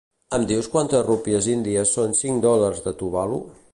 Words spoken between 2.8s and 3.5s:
de Tuvalu?